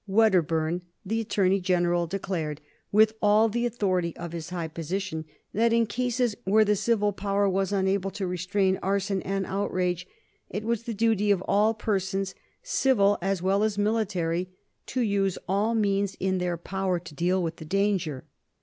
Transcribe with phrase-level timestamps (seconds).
[0.07, 2.59] Wedderburn, the Attorney General, declared,
[2.91, 7.47] with all the authority of his high position, that in cases where the civil power
[7.47, 10.07] was unable to restrain arson and outrage,
[10.49, 12.33] it was the duty of all persons,
[12.63, 14.49] civil as well as military,
[14.87, 18.23] to use all means in their power to deal with the danger.